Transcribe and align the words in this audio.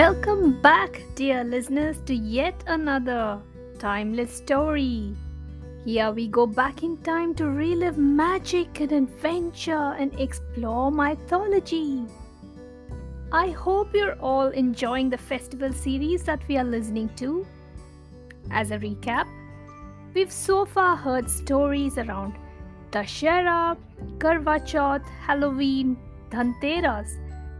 Welcome 0.00 0.62
back, 0.62 1.02
dear 1.14 1.44
listeners, 1.44 1.98
to 2.06 2.14
yet 2.14 2.64
another 2.66 3.38
timeless 3.78 4.34
story. 4.34 5.14
Here 5.84 6.10
we 6.10 6.26
go 6.26 6.46
back 6.46 6.82
in 6.82 6.96
time 7.08 7.34
to 7.34 7.50
relive 7.50 7.98
magic 7.98 8.80
and 8.80 8.92
adventure 8.92 9.94
and 9.98 10.18
explore 10.18 10.90
mythology. 10.90 12.06
I 13.30 13.50
hope 13.50 13.94
you're 13.94 14.18
all 14.22 14.48
enjoying 14.48 15.10
the 15.10 15.18
festival 15.18 15.70
series 15.70 16.22
that 16.22 16.40
we 16.48 16.56
are 16.56 16.64
listening 16.64 17.10
to. 17.16 17.46
As 18.50 18.70
a 18.70 18.78
recap, 18.78 19.26
we've 20.14 20.32
so 20.32 20.64
far 20.64 20.96
heard 20.96 21.28
stories 21.28 21.98
around 21.98 22.38
Dashera, 22.90 23.76
Karwa 24.16 24.60
Chauth, 24.66 25.06
Halloween, 25.26 25.98
Dhanteras, 26.30 27.18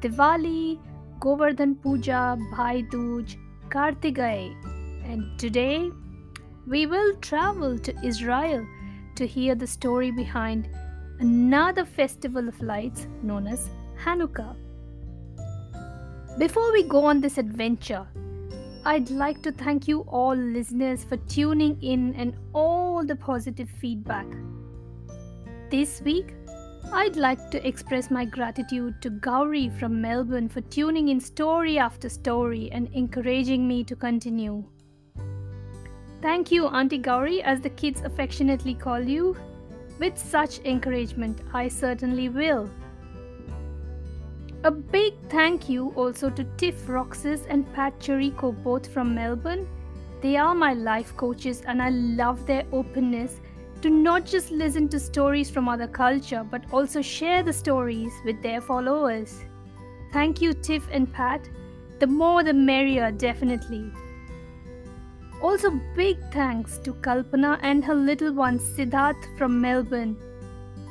Diwali, 0.00 0.78
Govardhan 1.22 1.76
Puja, 1.76 2.36
Bhai 2.50 2.82
Dooj, 2.82 3.36
Kartigai, 3.68 4.56
and 5.04 5.38
today 5.38 5.88
we 6.66 6.86
will 6.86 7.14
travel 7.20 7.78
to 7.78 7.94
Israel 8.04 8.66
to 9.14 9.24
hear 9.24 9.54
the 9.54 9.68
story 9.68 10.10
behind 10.10 10.68
another 11.20 11.84
festival 11.84 12.48
of 12.48 12.60
lights 12.60 13.06
known 13.22 13.46
as 13.46 13.70
Hanukkah. 14.04 14.56
Before 16.38 16.72
we 16.72 16.82
go 16.82 17.04
on 17.04 17.20
this 17.20 17.38
adventure, 17.38 18.04
I'd 18.84 19.08
like 19.10 19.42
to 19.42 19.52
thank 19.52 19.86
you 19.86 20.00
all 20.08 20.34
listeners 20.34 21.04
for 21.04 21.18
tuning 21.18 21.80
in 21.80 22.14
and 22.16 22.34
all 22.52 23.04
the 23.04 23.14
positive 23.14 23.70
feedback. 23.70 24.26
This 25.70 26.02
week, 26.02 26.34
I'd 26.90 27.16
like 27.16 27.50
to 27.50 27.66
express 27.66 28.10
my 28.10 28.24
gratitude 28.24 29.00
to 29.02 29.10
Gauri 29.10 29.68
from 29.68 30.00
Melbourne 30.00 30.48
for 30.48 30.60
tuning 30.62 31.08
in 31.08 31.20
story 31.20 31.78
after 31.78 32.08
story 32.08 32.70
and 32.72 32.88
encouraging 32.92 33.68
me 33.68 33.84
to 33.84 33.94
continue. 33.94 34.64
Thank 36.20 36.50
you, 36.50 36.66
Auntie 36.66 36.98
Gauri, 36.98 37.42
as 37.42 37.60
the 37.60 37.70
kids 37.70 38.02
affectionately 38.02 38.74
call 38.74 39.00
you. 39.00 39.36
With 39.98 40.16
such 40.18 40.60
encouragement, 40.60 41.40
I 41.52 41.68
certainly 41.68 42.28
will. 42.28 42.68
A 44.64 44.70
big 44.70 45.14
thank 45.28 45.68
you 45.68 45.90
also 45.96 46.30
to 46.30 46.44
Tiff 46.56 46.88
Roxas 46.88 47.46
and 47.48 47.70
Pat 47.74 47.98
Chirico, 47.98 48.52
both 48.62 48.86
from 48.86 49.14
Melbourne. 49.14 49.66
They 50.20 50.36
are 50.36 50.54
my 50.54 50.72
life 50.72 51.16
coaches, 51.16 51.62
and 51.66 51.82
I 51.82 51.90
love 51.90 52.46
their 52.46 52.64
openness 52.70 53.40
to 53.82 53.90
not 53.90 54.24
just 54.24 54.50
listen 54.50 54.88
to 54.88 54.98
stories 55.00 55.50
from 55.50 55.68
other 55.68 55.88
culture 55.88 56.46
but 56.48 56.64
also 56.72 57.02
share 57.02 57.42
the 57.42 57.52
stories 57.52 58.12
with 58.24 58.40
their 58.40 58.60
followers. 58.60 59.44
Thank 60.12 60.40
you, 60.40 60.52
Tiff 60.52 60.86
and 60.92 61.12
Pat. 61.12 61.48
The 61.98 62.06
more 62.06 62.44
the 62.44 62.52
merrier, 62.52 63.10
definitely. 63.10 63.90
Also, 65.42 65.70
big 65.96 66.16
thanks 66.32 66.78
to 66.78 66.94
Kalpana 66.94 67.58
and 67.62 67.84
her 67.84 67.94
little 67.94 68.32
one 68.32 68.60
Siddharth 68.60 69.36
from 69.36 69.60
Melbourne. 69.60 70.16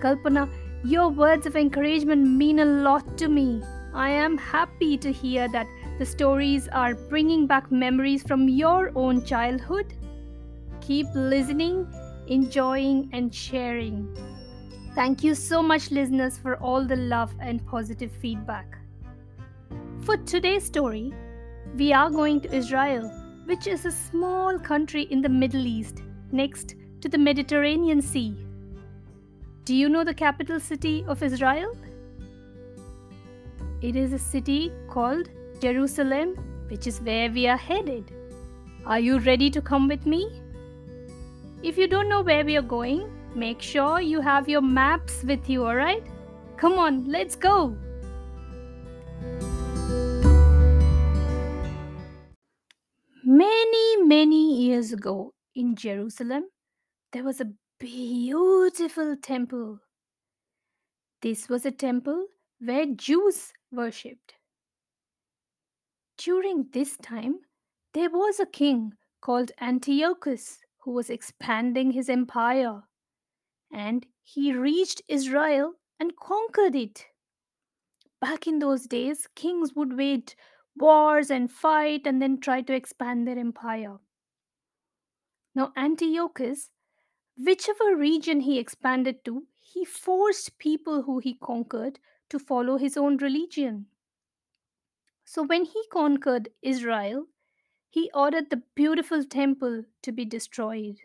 Kalpana, 0.00 0.48
your 0.84 1.10
words 1.10 1.46
of 1.46 1.56
encouragement 1.56 2.26
mean 2.26 2.60
a 2.60 2.64
lot 2.64 3.18
to 3.18 3.28
me. 3.28 3.62
I 3.92 4.08
am 4.08 4.38
happy 4.38 4.96
to 4.96 5.12
hear 5.12 5.48
that 5.48 5.66
the 5.98 6.06
stories 6.06 6.68
are 6.68 6.94
bringing 6.94 7.46
back 7.46 7.70
memories 7.70 8.22
from 8.22 8.48
your 8.48 8.92
own 8.94 9.24
childhood. 9.24 9.92
Keep 10.80 11.08
listening 11.14 11.86
enjoying, 12.28 13.08
and 13.12 13.34
sharing. 13.34 14.16
Thank 14.94 15.24
you 15.24 15.34
so 15.34 15.62
much, 15.62 15.90
listeners, 15.90 16.38
for 16.38 16.56
all 16.56 16.84
the 16.84 16.96
love 16.96 17.34
and 17.40 17.64
positive 17.66 18.10
feedback. 18.10 18.78
For 20.00 20.16
today's 20.16 20.64
story, 20.64 21.12
we 21.76 21.92
are 21.92 22.10
going 22.10 22.40
to 22.40 22.54
Israel, 22.54 23.08
which 23.44 23.66
is 23.66 23.84
a 23.84 23.92
small 23.92 24.58
country 24.58 25.02
in 25.04 25.20
the 25.22 25.28
Middle 25.28 25.66
East 25.66 26.02
next 26.32 26.74
to 27.00 27.08
the 27.08 27.18
Mediterranean 27.18 28.02
Sea. 28.02 28.36
Do 29.64 29.74
you 29.74 29.88
know 29.88 30.04
the 30.04 30.14
capital 30.14 30.58
city 30.58 31.04
of 31.06 31.22
Israel? 31.22 31.76
It 33.82 33.96
is 33.96 34.12
a 34.12 34.18
city 34.18 34.72
called 34.88 35.28
Jerusalem, 35.60 36.34
which 36.68 36.86
is 36.86 37.00
where 37.00 37.30
we 37.30 37.46
are 37.46 37.56
headed. 37.56 38.12
Are 38.86 38.98
you 38.98 39.18
ready 39.18 39.50
to 39.50 39.60
come 39.60 39.86
with 39.86 40.06
me? 40.06 40.42
If 41.60 41.76
you 41.76 41.88
don't 41.88 42.08
know 42.08 42.22
where 42.22 42.44
we 42.44 42.56
are 42.56 42.62
going, 42.62 43.10
make 43.34 43.60
sure 43.60 44.00
you 44.00 44.20
have 44.20 44.48
your 44.48 44.60
maps 44.60 45.24
with 45.24 45.50
you, 45.50 45.64
alright? 45.66 46.06
Come 46.56 46.78
on, 46.78 47.08
let's 47.08 47.34
go! 47.34 47.76
Many, 53.24 54.02
many 54.04 54.62
years 54.62 54.92
ago 54.92 55.34
in 55.56 55.74
Jerusalem, 55.74 56.44
there 57.12 57.24
was 57.24 57.40
a 57.40 57.50
beautiful 57.80 59.16
temple. 59.20 59.80
This 61.22 61.48
was 61.48 61.66
a 61.66 61.72
temple 61.72 62.26
where 62.60 62.86
Jews 62.86 63.52
worshipped. 63.72 64.34
During 66.18 66.68
this 66.72 66.96
time, 66.98 67.40
there 67.94 68.10
was 68.10 68.38
a 68.38 68.46
king 68.46 68.92
called 69.20 69.50
Antiochus 69.60 70.60
who 70.80 70.92
was 70.92 71.10
expanding 71.10 71.92
his 71.92 72.08
empire. 72.08 72.82
And 73.72 74.06
he 74.22 74.52
reached 74.52 75.02
Israel 75.08 75.74
and 75.98 76.16
conquered 76.16 76.74
it. 76.74 77.06
Back 78.20 78.46
in 78.46 78.58
those 78.58 78.86
days, 78.86 79.28
kings 79.34 79.74
would 79.74 79.96
wage 79.96 80.36
wars 80.76 81.30
and 81.30 81.50
fight 81.50 82.02
and 82.06 82.22
then 82.22 82.40
try 82.40 82.62
to 82.62 82.72
expand 82.72 83.26
their 83.26 83.38
empire. 83.38 83.98
Now, 85.54 85.72
Antiochus, 85.76 86.70
whichever 87.36 87.96
region 87.96 88.40
he 88.40 88.58
expanded 88.58 89.24
to, 89.24 89.44
he 89.60 89.84
forced 89.84 90.58
people 90.58 91.02
who 91.02 91.18
he 91.18 91.34
conquered 91.34 91.98
to 92.30 92.38
follow 92.38 92.76
his 92.76 92.96
own 92.96 93.16
religion. 93.18 93.86
So, 95.24 95.42
when 95.42 95.64
he 95.64 95.82
conquered 95.92 96.48
Israel, 96.62 97.26
he 97.90 98.10
ordered 98.14 98.50
the 98.50 98.62
beautiful 98.74 99.24
temple 99.24 99.84
to 100.02 100.12
be 100.12 100.24
destroyed. 100.24 100.98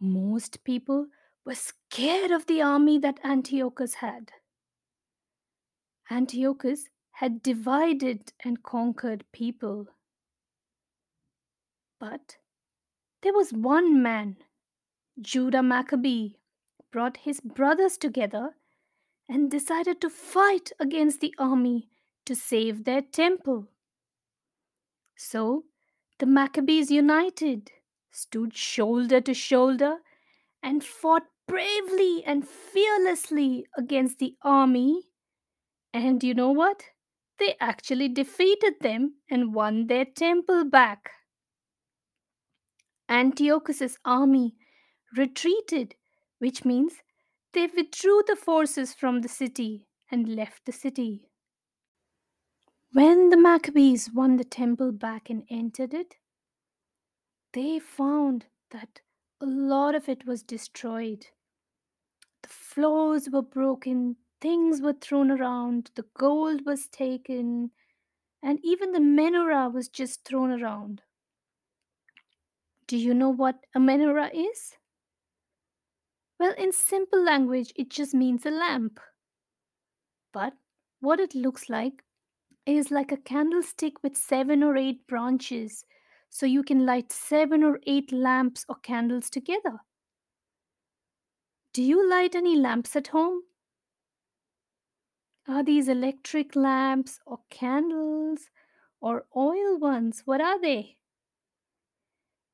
Most 0.00 0.62
people 0.64 1.08
were 1.44 1.54
scared 1.54 2.30
of 2.30 2.46
the 2.46 2.60
army 2.60 2.98
that 2.98 3.20
Antiochus 3.24 3.94
had. 3.94 4.32
Antiochus 6.10 6.88
had 7.12 7.42
divided 7.42 8.32
and 8.44 8.62
conquered 8.62 9.24
people. 9.32 9.88
But 11.98 12.36
there 13.22 13.32
was 13.32 13.52
one 13.52 14.02
man, 14.02 14.36
Judah 15.20 15.62
Maccabee, 15.62 16.34
brought 16.92 17.16
his 17.18 17.40
brothers 17.40 17.96
together 17.96 18.56
and 19.28 19.50
decided 19.50 20.00
to 20.00 20.10
fight 20.10 20.70
against 20.78 21.20
the 21.20 21.34
army 21.38 21.88
to 22.26 22.34
save 22.34 22.84
their 22.84 23.02
temple. 23.02 23.68
So 25.16 25.64
the 26.18 26.26
Maccabees 26.26 26.90
united, 26.90 27.72
stood 28.10 28.54
shoulder 28.54 29.20
to 29.20 29.34
shoulder, 29.34 29.98
and 30.62 30.84
fought 30.84 31.24
bravely 31.48 32.24
and 32.24 32.46
fearlessly 32.46 33.66
against 33.76 34.18
the 34.18 34.36
army. 34.42 35.02
And 35.92 36.22
you 36.22 36.34
know 36.34 36.50
what? 36.50 36.84
They 37.38 37.56
actually 37.60 38.08
defeated 38.08 38.74
them 38.80 39.16
and 39.30 39.54
won 39.54 39.88
their 39.88 40.04
temple 40.04 40.64
back. 40.64 41.10
Antiochus's 43.08 43.98
army 44.04 44.56
retreated, 45.16 45.96
which 46.38 46.64
means 46.64 47.02
they 47.52 47.66
withdrew 47.66 48.22
the 48.26 48.36
forces 48.36 48.94
from 48.94 49.22
the 49.22 49.28
city 49.28 49.86
and 50.10 50.28
left 50.28 50.66
the 50.66 50.72
city. 50.72 51.28
When 52.96 53.28
the 53.28 53.36
Maccabees 53.36 54.10
won 54.10 54.38
the 54.38 54.44
temple 54.44 54.90
back 54.90 55.28
and 55.28 55.44
entered 55.50 55.92
it, 55.92 56.14
they 57.52 57.78
found 57.78 58.46
that 58.70 59.02
a 59.38 59.44
lot 59.44 59.94
of 59.94 60.08
it 60.08 60.26
was 60.26 60.42
destroyed. 60.42 61.26
The 62.42 62.48
floors 62.48 63.28
were 63.30 63.42
broken, 63.42 64.16
things 64.40 64.80
were 64.80 64.94
thrown 64.94 65.30
around, 65.30 65.90
the 65.94 66.06
gold 66.16 66.64
was 66.64 66.88
taken, 66.88 67.72
and 68.42 68.60
even 68.62 68.92
the 68.92 68.98
menorah 68.98 69.70
was 69.70 69.90
just 69.90 70.24
thrown 70.24 70.50
around. 70.50 71.02
Do 72.86 72.96
you 72.96 73.12
know 73.12 73.28
what 73.28 73.56
a 73.74 73.78
menorah 73.78 74.30
is? 74.32 74.78
Well, 76.40 76.54
in 76.56 76.72
simple 76.72 77.22
language, 77.22 77.74
it 77.76 77.90
just 77.90 78.14
means 78.14 78.46
a 78.46 78.50
lamp. 78.50 79.00
But 80.32 80.54
what 81.00 81.20
it 81.20 81.34
looks 81.34 81.68
like 81.68 82.02
is 82.66 82.90
like 82.90 83.12
a 83.12 83.16
candlestick 83.16 84.02
with 84.02 84.16
seven 84.16 84.62
or 84.62 84.76
eight 84.76 85.06
branches, 85.06 85.84
so 86.28 86.46
you 86.46 86.62
can 86.62 86.84
light 86.84 87.12
seven 87.12 87.62
or 87.62 87.78
eight 87.86 88.12
lamps 88.12 88.64
or 88.68 88.76
candles 88.76 89.30
together. 89.30 89.80
Do 91.72 91.82
you 91.82 92.08
light 92.08 92.34
any 92.34 92.56
lamps 92.56 92.96
at 92.96 93.08
home? 93.08 93.42
Are 95.46 95.62
these 95.62 95.88
electric 95.88 96.56
lamps 96.56 97.20
or 97.24 97.38
candles? 97.50 98.50
or 99.00 99.26
oil 99.36 99.78
ones? 99.78 100.22
What 100.24 100.40
are 100.40 100.60
they? 100.60 100.96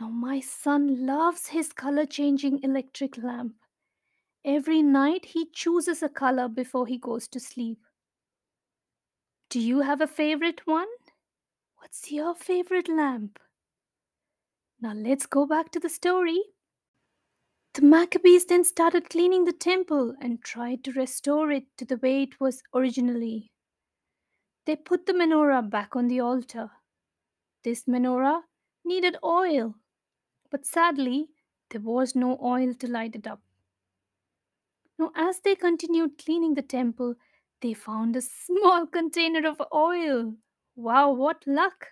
Now, 0.00 0.08
my 0.08 0.40
son 0.40 1.06
loves 1.06 1.48
his 1.48 1.72
color 1.72 2.04
changing 2.04 2.62
electric 2.62 3.16
lamp. 3.16 3.54
Every 4.44 4.82
night 4.82 5.24
he 5.26 5.46
chooses 5.52 6.02
a 6.02 6.08
color 6.08 6.48
before 6.48 6.86
he 6.86 6.98
goes 6.98 7.28
to 7.28 7.40
sleep. 7.40 7.78
Do 9.54 9.60
you 9.60 9.82
have 9.82 10.00
a 10.00 10.08
favorite 10.08 10.66
one? 10.66 10.88
What's 11.76 12.10
your 12.10 12.34
favorite 12.34 12.88
lamp? 12.88 13.38
Now 14.80 14.94
let's 14.94 15.26
go 15.26 15.46
back 15.46 15.70
to 15.70 15.78
the 15.78 15.88
story. 15.88 16.42
The 17.74 17.82
Maccabees 17.82 18.46
then 18.46 18.64
started 18.64 19.08
cleaning 19.08 19.44
the 19.44 19.52
temple 19.52 20.16
and 20.20 20.42
tried 20.42 20.82
to 20.82 20.92
restore 20.92 21.52
it 21.52 21.66
to 21.76 21.84
the 21.84 21.98
way 21.98 22.24
it 22.24 22.40
was 22.40 22.64
originally. 22.74 23.52
They 24.66 24.74
put 24.74 25.06
the 25.06 25.12
menorah 25.12 25.70
back 25.70 25.94
on 25.94 26.08
the 26.08 26.18
altar. 26.18 26.72
This 27.62 27.84
menorah 27.84 28.40
needed 28.84 29.18
oil, 29.22 29.76
but 30.50 30.66
sadly, 30.66 31.28
there 31.70 31.80
was 31.80 32.16
no 32.16 32.40
oil 32.42 32.74
to 32.74 32.90
light 32.90 33.14
it 33.14 33.28
up. 33.28 33.40
Now, 34.98 35.12
as 35.14 35.38
they 35.38 35.54
continued 35.54 36.18
cleaning 36.18 36.54
the 36.54 36.62
temple, 36.62 37.14
they 37.60 37.74
found 37.74 38.16
a 38.16 38.22
small 38.22 38.86
container 38.98 39.46
of 39.48 39.62
oil. 39.72 40.34
Wow, 40.76 41.12
what 41.12 41.46
luck! 41.46 41.88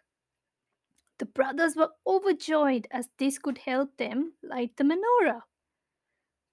The 1.19 1.26
brothers 1.26 1.76
were 1.76 1.93
overjoyed 2.06 2.88
as 2.91 3.09
this 3.19 3.38
could 3.38 3.59
help 3.59 3.97
them 3.97 4.32
light 4.43 4.76
the 4.76 4.85
menorah. 4.85 5.43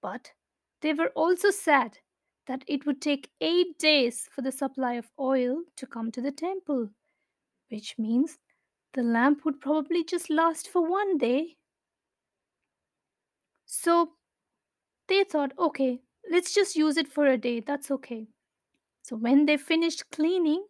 But 0.02 0.34
they 0.82 0.94
were 0.94 1.12
also 1.16 1.50
sad 1.50 2.00
that 2.46 2.64
it 2.68 2.86
would 2.86 3.02
take 3.02 3.32
eight 3.42 3.78
days 3.78 4.28
for 4.32 4.42
the 4.42 4.52
supply 4.52 4.94
of 4.94 5.12
oil 5.20 5.64
to 5.76 5.88
come 5.88 6.12
to 6.12 6.22
the 6.22 6.32
temple, 6.32 6.90
which 7.70 7.96
means 7.98 8.38
the 8.94 9.04
lamp 9.04 9.46
would 9.46 9.60
probably 9.62 10.04
just 10.04 10.30
last 10.30 10.68
for 10.68 10.88
one 10.88 11.18
day. 11.18 11.58
So 13.66 14.14
they 15.08 15.24
thought, 15.24 15.54
okay, 15.58 16.02
let's 16.30 16.54
just 16.54 16.76
use 16.76 16.98
it 16.98 17.08
for 17.08 17.28
a 17.28 17.38
day, 17.38 17.60
that's 17.60 17.92
okay. 17.92 18.28
So 19.10 19.16
when 19.16 19.48
they 19.48 19.58
finished 19.58 20.12
cleaning, 20.12 20.68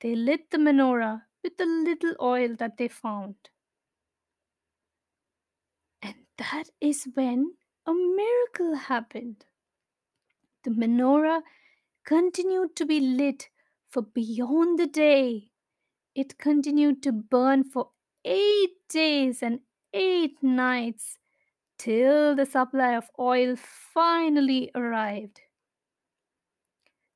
they 0.00 0.14
lit 0.14 0.52
the 0.52 0.56
menorah 0.56 1.22
with 1.42 1.56
the 1.56 1.66
little 1.66 2.14
oil 2.22 2.54
that 2.60 2.76
they 2.76 2.86
found. 2.86 3.34
And 6.00 6.14
that 6.38 6.70
is 6.80 7.08
when 7.14 7.54
a 7.86 7.92
miracle 7.92 8.76
happened. 8.76 9.46
The 10.62 10.70
menorah 10.70 11.42
continued 12.06 12.76
to 12.76 12.86
be 12.86 13.00
lit 13.00 13.48
for 13.88 14.02
beyond 14.02 14.78
the 14.78 14.86
day. 14.86 15.50
It 16.14 16.38
continued 16.38 17.02
to 17.02 17.10
burn 17.10 17.64
for 17.64 17.90
eight 18.24 18.76
days 18.88 19.42
and 19.42 19.58
eight 19.92 20.40
nights 20.40 21.18
till 21.78 22.36
the 22.36 22.46
supply 22.46 22.94
of 22.94 23.10
oil 23.18 23.56
finally 23.56 24.70
arrived. 24.76 25.40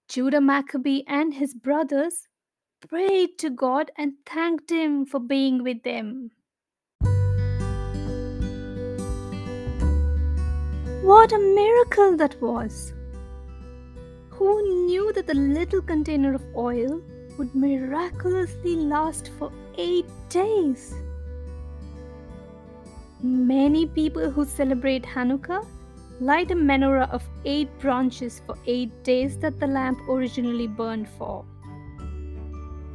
Judah 0.09 0.41
Maccabee 0.41 1.03
and 1.07 1.35
his 1.35 1.53
brothers 1.53 2.29
prayed 2.89 3.37
to 3.39 3.51
God 3.51 3.91
and 3.99 4.15
thanked 4.25 4.71
Him 4.71 5.05
for 5.05 5.21
being 5.21 5.63
with 5.63 5.83
them. 5.83 6.31
What 11.03 11.33
a 11.33 11.39
miracle 11.39 12.17
that 12.17 12.41
was! 12.41 12.95
Who 14.31 14.87
knew 14.87 15.13
that 15.13 15.27
the 15.27 15.35
little 15.35 15.83
container 15.83 16.35
of 16.35 16.43
oil 16.57 17.03
would 17.37 17.55
miraculously 17.55 18.77
last 18.77 19.31
for 19.39 19.53
eight 19.77 20.07
days? 20.31 20.95
Many 23.21 23.85
people 23.85 24.31
who 24.31 24.47
celebrate 24.47 25.05
Hanukkah 25.05 25.67
light 26.21 26.51
a 26.51 26.55
menorah 26.55 27.11
of 27.11 27.23
eight 27.45 27.69
branches 27.79 28.43
for 28.45 28.57
eight 28.67 29.05
days 29.05 29.39
that 29.39 29.61
the 29.61 29.67
lamp 29.67 29.99
originally 30.09 30.67
burned 30.67 31.09
for. 31.09 31.45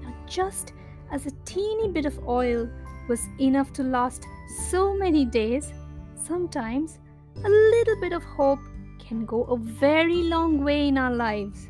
Now, 0.01 0.13
just 0.27 0.73
as 1.11 1.25
a 1.25 1.31
teeny 1.45 1.89
bit 1.89 2.05
of 2.05 2.27
oil 2.27 2.69
was 3.07 3.21
enough 3.39 3.71
to 3.73 3.83
last 3.83 4.25
so 4.69 4.93
many 4.93 5.25
days, 5.25 5.71
sometimes 6.15 6.99
a 7.43 7.49
little 7.49 7.99
bit 8.01 8.13
of 8.13 8.23
hope 8.23 8.59
can 8.99 9.25
go 9.25 9.43
a 9.43 9.57
very 9.57 10.23
long 10.23 10.63
way 10.63 10.87
in 10.87 10.97
our 10.97 11.13
lives. 11.13 11.67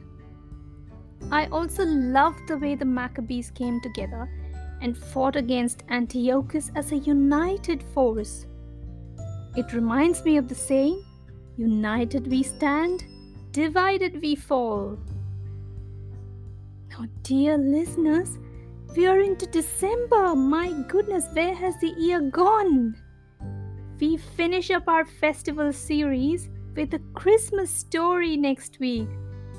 I 1.32 1.46
also 1.48 1.86
love 1.86 2.36
the 2.48 2.58
way 2.58 2.76
the 2.76 2.86
Maccabees 2.86 3.52
came 3.52 3.80
together 3.82 4.30
and 4.82 4.98
fought 4.98 5.36
against 5.36 5.84
Antiochus 5.90 6.72
as 6.76 6.92
a 6.92 6.98
united 6.98 7.82
force. 7.94 8.46
It 9.56 9.72
reminds 9.72 10.26
me 10.26 10.38
of 10.38 10.50
the 10.50 10.56
saying, 10.56 11.04
United 11.58 12.28
we 12.28 12.42
stand, 12.42 13.06
divided 13.52 14.22
we 14.22 14.36
fall. 14.36 14.98
Now, 16.90 17.06
dear 17.22 17.58
listeners, 17.58 18.40
we 18.96 19.06
are 19.08 19.20
into 19.20 19.46
December. 19.46 20.36
My 20.36 20.72
goodness, 20.88 21.28
where 21.34 21.54
has 21.54 21.80
the 21.80 21.94
year 21.98 22.22
gone? 22.22 22.96
We 24.00 24.18
finish 24.18 24.72
up 24.72 24.88
our 24.88 25.06
festival 25.06 25.72
series 25.72 26.50
with 26.76 26.94
a 26.94 27.00
Christmas 27.14 27.70
story 27.70 28.36
next 28.36 28.80
week. 28.80 29.08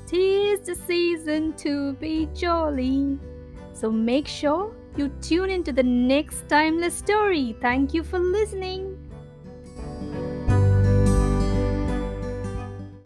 Tis 0.05 0.61
the 0.61 0.75
season 0.75 1.53
to 1.53 1.93
be 1.93 2.27
jolly. 2.33 3.17
So 3.73 3.89
make 3.89 4.27
sure 4.27 4.75
you 4.97 5.09
tune 5.21 5.49
into 5.49 5.73
the 5.73 5.83
next 5.83 6.47
timeless 6.47 6.95
story. 6.95 7.55
Thank 7.61 7.93
you 7.93 8.03
for 8.03 8.19
listening. 8.19 8.94